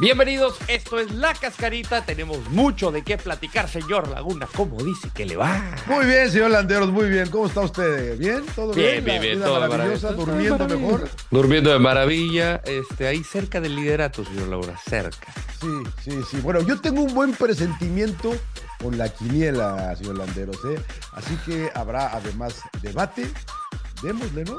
[0.00, 2.04] Bienvenidos, esto es La Cascarita.
[2.04, 4.48] Tenemos mucho de qué platicar, señor Laguna.
[4.56, 5.76] ¿Cómo dice que le va?
[5.86, 7.30] Muy bien, señor Landeros, muy bien.
[7.30, 8.18] ¿Cómo está usted?
[8.18, 8.44] ¿Bien?
[8.56, 9.04] ¿Todo bien?
[9.04, 11.08] Bien, bien, bien, todo maravillosa, durmiendo Todo mejor.
[11.30, 15.32] Durmiendo de maravilla, este, ahí cerca del liderato, señor Laguna, cerca.
[15.60, 15.68] Sí,
[16.02, 16.38] sí, sí.
[16.38, 18.34] Bueno, yo tengo un buen presentimiento
[18.82, 20.80] con la quiniela, señor Landeros, ¿eh?
[21.12, 23.30] Así que habrá además debate.
[24.02, 24.56] Démosle, ¿no?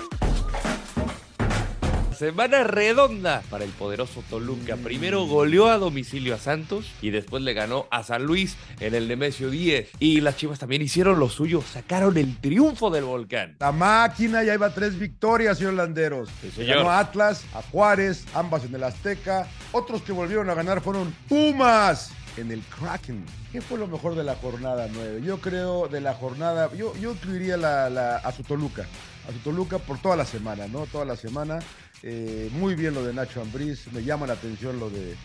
[2.16, 4.76] Semana redonda para el poderoso Toluca.
[4.78, 9.08] Primero goleó a domicilio a Santos y después le ganó a San Luis en el
[9.08, 9.90] Nemesio 10.
[10.00, 13.56] Y las Chivas también hicieron lo suyo, sacaron el triunfo del volcán.
[13.60, 16.30] La máquina ya iba tres victorias, señor Landeros.
[16.42, 16.78] Sí, Se señor.
[16.78, 19.48] ganó a Atlas, a Juárez, ambas en el Azteca.
[19.72, 23.24] Otros que volvieron a ganar fueron Pumas en el Kraken.
[23.52, 25.22] ¿Qué fue lo mejor de la jornada 9?
[25.24, 28.86] Yo creo de la jornada, yo, yo incluiría la, la- a su Toluca.
[29.28, 30.86] A su Toluca por toda la semana, ¿no?
[30.86, 31.60] Toda la semana.
[32.04, 33.88] Eh, muy bien lo de Nacho Ambriz.
[33.92, 35.16] Me llama la atención lo de,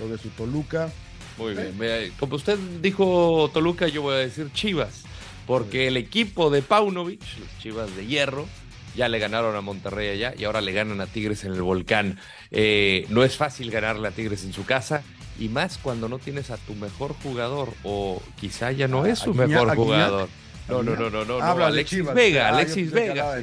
[0.00, 0.90] lo de su Toluca.
[1.38, 1.76] Muy bien.
[1.78, 5.02] vea, Como usted dijo Toluca, yo voy a decir Chivas.
[5.46, 8.46] Porque el equipo de Paunovic, los Chivas de Hierro,
[8.94, 12.18] ya le ganaron a Monterrey allá y ahora le ganan a Tigres en el volcán.
[12.50, 15.02] Eh, no es fácil ganarle a Tigres en su casa.
[15.38, 17.70] Y más cuando no tienes a tu mejor jugador.
[17.82, 20.28] O quizá ya no ¿A- es su mejor jugador.
[20.68, 21.38] No, no, no, no, no.
[21.42, 22.04] Alexis.
[22.14, 23.34] Vega, Ah, Alexis Vega.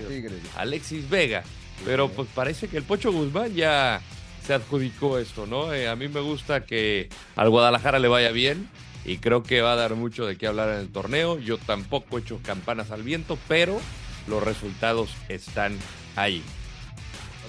[0.55, 1.43] Alexis Vega.
[1.85, 4.01] Pero pues parece que el Pocho Guzmán ya
[4.45, 5.73] se adjudicó esto, ¿no?
[5.73, 8.69] Eh, a mí me gusta que al Guadalajara le vaya bien
[9.05, 11.39] y creo que va a dar mucho de qué hablar en el torneo.
[11.39, 13.79] Yo tampoco he hecho campanas al viento, pero
[14.27, 15.77] los resultados están
[16.15, 16.43] ahí.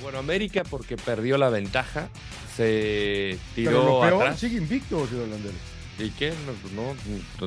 [0.02, 2.08] Bueno, América porque perdió la ventaja,
[2.56, 4.40] se Pero tiró lo peor, atrás.
[4.40, 5.58] sigue invicto, señor Landeros.
[5.98, 6.32] ¿Y qué?
[6.74, 7.46] No, no,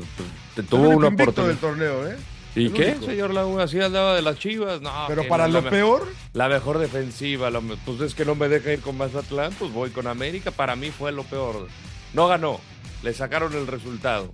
[0.57, 1.47] El tuvo una oportunidad.
[1.47, 2.17] del torneo, ¿eh?
[2.55, 3.05] ¿Y el qué, único.
[3.05, 3.63] señor Laguna?
[3.63, 4.79] Así andaba de las chivas.
[4.81, 8.47] No, Pero para la lo peor, La mejor defensiva, la pues es que no me
[8.47, 10.51] deja ir con Mazatlán, pues voy con América.
[10.51, 11.67] Para mí fue lo peor.
[12.13, 12.59] No ganó,
[13.01, 14.31] le sacaron el resultado.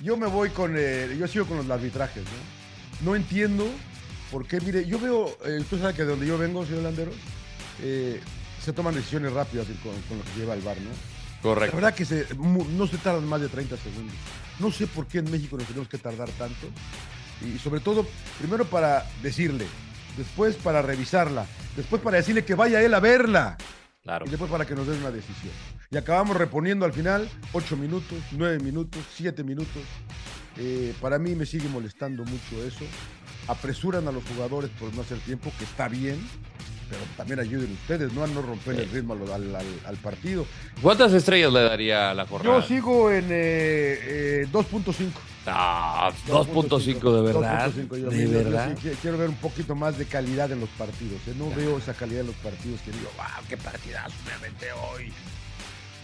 [0.00, 3.10] Yo me voy con, eh, yo sigo con los arbitrajes, ¿no?
[3.10, 3.66] No entiendo
[4.30, 7.14] por qué, mire, yo veo, eh, usted sabe que de donde yo vengo, señor Landeros,
[7.82, 8.20] eh,
[8.64, 10.90] se toman decisiones rápidas con, con lo que lleva el bar, ¿no?
[10.90, 11.76] La Correcto.
[11.76, 14.14] verdad que se, no se tardan más de 30 segundos.
[14.58, 16.66] No sé por qué en México nos tenemos que tardar tanto.
[17.42, 18.06] Y sobre todo,
[18.38, 19.66] primero para decirle,
[20.16, 23.56] después para revisarla, después para decirle que vaya él a verla.
[24.02, 24.26] Claro.
[24.26, 25.52] Y después para que nos den una decisión.
[25.90, 29.82] Y acabamos reponiendo al final 8 minutos, 9 minutos, 7 minutos.
[30.56, 32.84] Eh, para mí me sigue molestando mucho eso.
[33.46, 36.18] Apresuran a los jugadores por no hacer tiempo, que está bien,
[36.88, 38.24] pero también ayuden ustedes, ¿no?
[38.24, 39.54] A no romper el ritmo al,
[39.86, 40.46] al- partido.
[40.82, 42.60] ¿Cuántas estrellas le daría a la jornada?
[42.60, 45.10] Yo sigo en eh, eh, 2.5.
[45.46, 47.70] Ah, 2.5 de verdad.
[47.70, 48.74] 2.5, yo- De verdad.
[48.80, 51.20] sí qui- quiero ver un poquito más de calidad en los partidos.
[51.26, 51.34] ¿eh?
[51.36, 55.12] No veo esa calidad en los partidos que digo, wow, qué partidazo me hoy.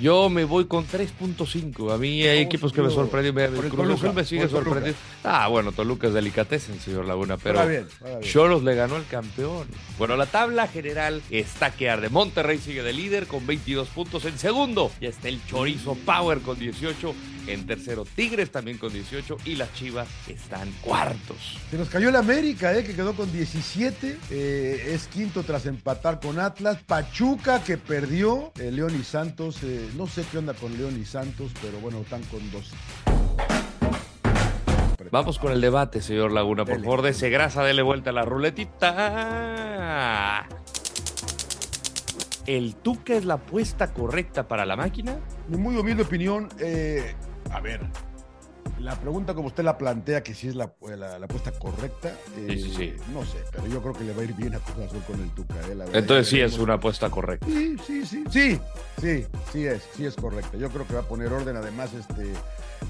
[0.01, 1.93] Yo me voy con 3.5.
[1.95, 3.35] A mí hay equipos que me sorprenden.
[3.35, 4.99] Me- el Cruz Toluca, Azul me sigue el sorprendiendo.
[5.23, 8.21] Ah, bueno, Toluca es delicatessen, señor Laguna, pero bien, bien.
[8.23, 9.67] Cholos le ganó al campeón.
[9.99, 12.09] Bueno, la tabla general está que arde.
[12.09, 14.25] Monterrey sigue de líder con 22 puntos.
[14.25, 17.15] En segundo ya está el Chorizo Power con 18.
[17.47, 19.37] En tercero Tigres también con 18.
[19.45, 21.59] Y las Chivas están cuartos.
[21.71, 22.85] Se nos cayó el América, ¿eh?
[22.85, 24.19] que quedó con 17.
[24.31, 26.79] eh, es quinto tras empatar con Atlas.
[26.87, 28.53] Pachuca que perdió.
[28.59, 29.59] eh, León y Santos.
[29.63, 32.75] eh, no sé qué onda con León y Santos, pero bueno, están con 12.
[35.11, 36.65] Vamos con el debate, señor Laguna.
[36.65, 36.85] Por Dele.
[36.85, 40.49] favor, dese grasa, dele vuelta a la ruletita.
[42.47, 45.17] ¿El Tuca es la apuesta correcta para la máquina?
[45.49, 47.15] Mi muy humilde opinión, eh,
[47.55, 47.81] a ver,
[48.81, 52.47] la pregunta como usted la plantea, que si es la, la- la apuesta correcta, eh,
[52.51, 52.93] Sí, sí, sí.
[53.13, 55.21] no sé, pero yo creo que le va a ir bien a Cruz Azul con
[55.23, 55.55] el Tuca.
[55.71, 55.85] eh, la.
[55.87, 57.47] Entonces sí es una apuesta correcta.
[57.47, 58.61] Sí, sí, sí, sí,
[59.01, 60.57] sí, sí es, sí es correcta.
[60.59, 62.33] Yo creo que va a poner orden, además, este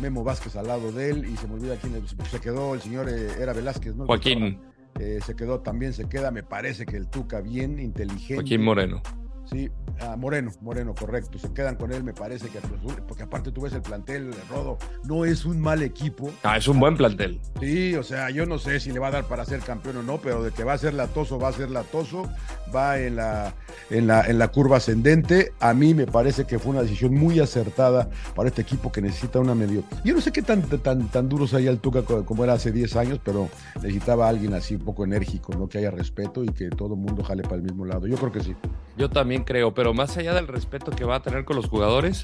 [0.01, 2.81] Memo Vázquez al lado de él y se me olvida quién es, se quedó el
[2.81, 4.07] señor eh, era Velázquez, ¿no?
[4.07, 4.61] Joaquín,
[4.99, 8.37] Eh, se quedó, también se queda, me parece que el Tuca bien, inteligente.
[8.37, 9.03] Joaquín Moreno.
[9.47, 9.71] Sí,
[10.01, 11.39] ah, Moreno, Moreno, correcto.
[11.39, 13.83] Se quedan con él, me parece que a Cruz Azul, porque aparte tú ves el
[13.83, 16.33] plantel, Rodo, no es un mal equipo.
[16.43, 17.41] Ah, es un buen plantel.
[17.61, 20.03] Sí, o sea, yo no sé si le va a dar para ser campeón o
[20.03, 22.29] no, pero de que va a ser latoso, va a ser latoso,
[22.75, 23.55] va en la,
[23.91, 25.53] en la, en la curva ascendente.
[25.61, 29.39] A mí me parece que fue una decisión muy acertada para este equipo que necesita
[29.41, 29.83] una medio.
[30.05, 32.73] Yo no sé qué tan, tan, tan duros hay al Tuca co- como era hace
[32.73, 35.69] 10 años, pero necesitaba a alguien así un poco enérgico, ¿no?
[35.69, 38.07] Que haya respeto y que todo el mundo jale para el mismo lado.
[38.07, 38.55] Yo creo que sí.
[38.97, 42.23] Yo también creo, pero más allá del respeto que va a tener con los jugadores,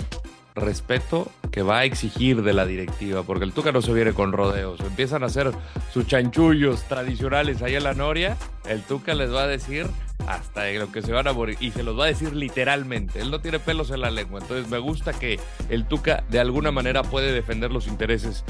[0.54, 4.32] respeto que va a exigir de la directiva, porque el Tuca no se viene con
[4.32, 4.80] rodeos.
[4.80, 5.52] Empiezan a hacer
[5.92, 8.36] sus chanchullos tradicionales ahí en la Noria,
[8.68, 9.86] el Tuca les va a decir
[10.34, 11.56] hasta lo que se van a morir.
[11.60, 13.20] Y se los va a decir literalmente.
[13.20, 14.40] Él no tiene pelos en la lengua.
[14.40, 15.38] Entonces me gusta que
[15.68, 18.44] el Tuca de alguna manera puede defender los intereses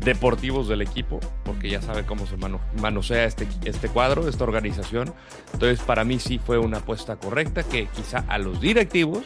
[0.00, 2.36] deportivos del equipo, porque ya sabe cómo se
[2.80, 5.12] manosea este, este cuadro, esta organización.
[5.52, 9.24] Entonces para mí sí fue una apuesta correcta que quizá a los directivos,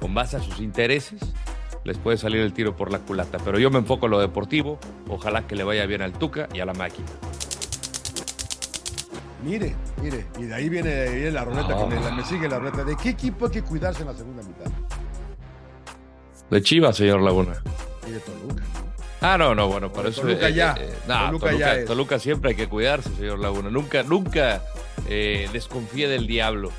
[0.00, 1.20] con base a sus intereses,
[1.84, 3.38] les puede salir el tiro por la culata.
[3.44, 4.78] Pero yo me enfoco en lo deportivo.
[5.08, 7.06] Ojalá que le vaya bien al Tuca y a la máquina.
[9.42, 12.82] Mire, mire, y de ahí viene, la ruleta con él, me sigue la ruleta.
[12.84, 14.70] ¿De qué equipo hay que cuidarse en la segunda mitad?
[16.50, 17.62] De Chivas, señor Laguna.
[18.06, 18.62] Y de Toluca.
[19.20, 20.22] Ah, no, no, bueno, por eso.
[20.22, 20.74] Toluca ya.
[20.78, 23.70] Eh, eh, Toluca, siempre hay que cuidarse, señor Laguna.
[23.70, 24.62] Nunca, nunca
[25.08, 26.70] eh, desconfíe del diablo.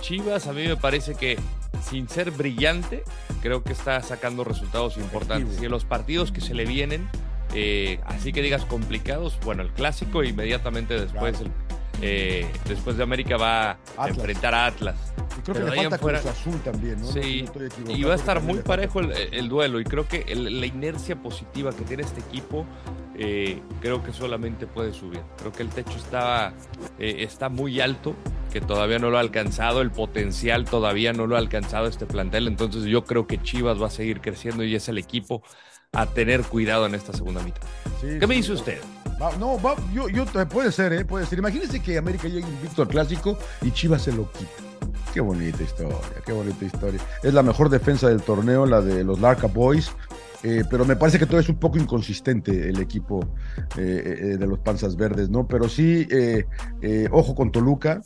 [0.00, 1.38] Chivas, a mí me parece que
[1.82, 3.02] sin ser brillante,
[3.40, 5.60] creo que está sacando resultados importantes.
[5.60, 7.08] Y en los partidos que se le vienen,
[8.04, 11.50] así que digas complicados, bueno, el clásico inmediatamente después el
[12.02, 14.96] eh, después de América va a enfrentar a Atlas.
[15.38, 17.06] Y creo que le falta Cruz Azul también, ¿no?
[17.06, 17.44] Sí,
[17.88, 19.80] y va a estar muy parejo el, duelo.
[19.80, 22.66] Y creo que la inercia positiva que tiene este equipo,
[23.16, 25.20] eh, creo que solamente puede subir.
[25.38, 26.52] Creo que el techo está,
[26.98, 28.14] eh, está muy alto,
[28.52, 29.80] que todavía no lo ha alcanzado.
[29.80, 32.46] El potencial todavía no lo ha alcanzado este plantel.
[32.48, 35.42] Entonces yo creo que Chivas va a seguir creciendo y es el equipo
[35.92, 37.62] a tener cuidado en esta segunda mitad.
[38.00, 38.78] ¿Qué me dice usted?
[39.38, 39.58] No,
[39.92, 41.04] yo, yo, puede ser, ¿eh?
[41.04, 41.38] Puede ser.
[41.38, 44.50] Imagínense que América llegue invicto al clásico y Chivas se lo quita.
[45.12, 45.96] Qué bonita historia,
[46.26, 47.00] qué bonita historia.
[47.22, 49.92] Es la mejor defensa del torneo, la de los Larca Boys.
[50.42, 53.26] Eh, pero me parece que todo es un poco inconsistente el equipo
[53.78, 55.46] eh, de los Panzas Verdes, ¿no?
[55.46, 56.06] Pero sí,
[57.10, 58.02] ojo con Toluca,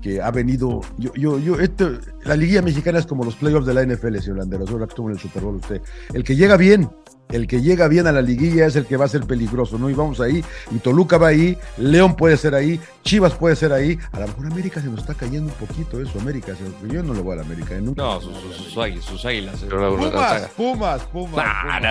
[0.00, 0.80] que ha venido.
[0.98, 4.38] Yo, yo, yo, este, la liguilla mexicana es como los playoffs de la NFL, señor
[4.38, 5.82] Landeros, ahora que estuvo en el Super Bowl usted.
[6.12, 6.90] El que llega bien
[7.32, 9.88] el que llega bien a la liguilla es el que va a ser peligroso, ¿no?
[9.88, 13.98] Y vamos ahí, y Toluca va ahí, León puede ser ahí, Chivas puede ser ahí,
[14.12, 16.54] a lo mejor América se nos está cayendo un poquito eso, América,
[16.88, 17.80] yo no le voy a la América, ¿eh?
[17.80, 18.02] nunca.
[18.02, 19.60] No, sus, sus, sus, águilas.
[19.60, 21.46] Pumas, Pumas, Pumas,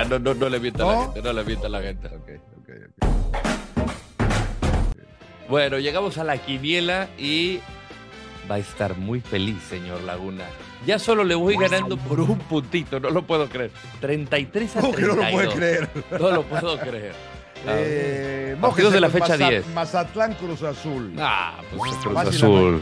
[0.06, 2.08] No, no, no, le mienta a la gente, no le mienta a la gente.
[2.08, 2.76] Okay, okay,
[5.48, 7.60] bueno, llegamos a la quiniela y
[8.50, 10.46] va a estar muy feliz, señor Laguna.
[10.86, 13.72] Ya solo le voy ganando por un puntito, no lo puedo creer.
[14.00, 15.16] 33 a 32.
[15.16, 15.90] No lo puedo creer.
[16.12, 17.14] No lo puedo creer.
[17.68, 19.68] Eh, Partidos de la fecha 10.
[19.74, 21.14] Mazatlán Cruz Azul.
[21.20, 22.82] Ah, pues Cruz Azul.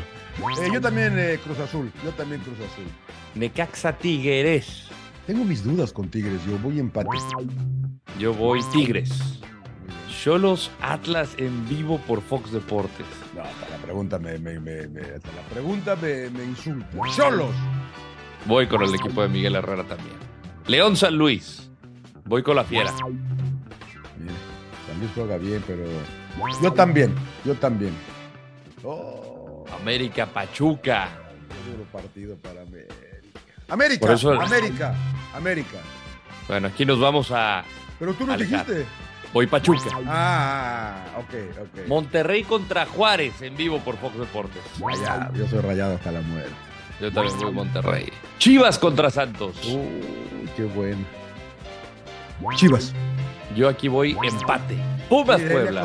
[0.62, 1.92] Eh, yo también eh, Cruz Azul.
[2.04, 2.86] Yo también Cruz Azul.
[3.34, 4.88] Necaxa Tigres.
[5.26, 6.40] Tengo mis dudas con Tigres.
[6.46, 7.10] Yo voy empate.
[8.20, 9.40] Yo voy Tigres.
[10.28, 13.06] Cholos Atlas en vivo por Fox Deportes.
[13.34, 16.86] No, hasta la pregunta me, me, me, hasta la pregunta me, me insulta.
[17.16, 17.56] Cholos.
[18.46, 20.18] Voy con el equipo de Miguel Herrera también.
[20.68, 21.72] León San Luis.
[22.26, 22.92] Voy con la fiera.
[22.92, 24.36] Bien.
[24.86, 25.86] San Luis juega bien, pero.
[26.62, 27.16] Yo también.
[27.46, 27.94] Yo también.
[28.84, 29.64] Oh.
[29.80, 31.08] América Pachuca.
[31.72, 32.94] Duro partido para América.
[33.70, 34.12] América.
[34.44, 34.96] América.
[35.34, 35.78] América.
[36.50, 37.64] Bueno, aquí nos vamos a.
[37.98, 38.86] Pero tú no dijiste.
[39.38, 39.92] Voy Pachuca.
[40.08, 41.88] Ah, ok, ok.
[41.88, 44.64] Monterrey contra Juárez en vivo por Fox Deportes.
[44.80, 46.56] Rayado, yo soy rayado hasta la muerte.
[47.00, 48.12] Yo también voy Monterrey.
[48.40, 49.56] Chivas contra Santos.
[49.64, 51.06] Uy, qué bueno.
[52.56, 52.96] Chivas.
[53.56, 54.76] Yo aquí voy empate.
[55.08, 55.84] Pumas Puebla.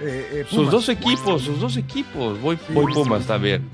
[0.00, 0.28] ¿eh?
[0.32, 2.40] Eh, sus dos equipos, sus dos equipos.
[2.40, 3.70] Voy, voy Pumas también.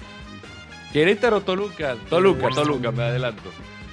[0.92, 1.96] Querétaro, Toluca.
[2.10, 3.48] Toluca, Toluca, me adelanto.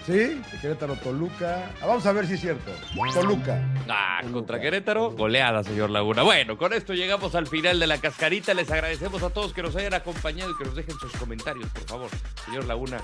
[0.06, 1.72] Sí, Querétaro, Toluca.
[1.82, 2.72] Ah, vamos a ver si es cierto.
[3.14, 3.62] Toluca.
[3.88, 6.24] Ah, contra Querétaro, goleada, señor Laguna.
[6.24, 8.54] Bueno, con esto llegamos al final de la cascarita.
[8.54, 11.84] Les agradecemos a todos que nos hayan acompañado y que nos dejen sus comentarios, por
[11.84, 12.10] favor.
[12.46, 12.98] Señor Laguna,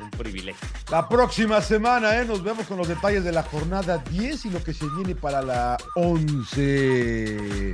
[0.00, 0.68] un privilegio.
[0.90, 2.24] La próxima semana, ¿eh?
[2.24, 5.42] Nos vemos con los detalles de la jornada 10 y lo que se viene para
[5.42, 7.72] la 11.